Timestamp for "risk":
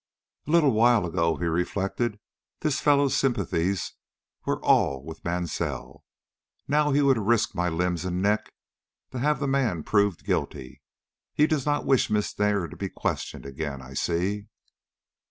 7.19-7.53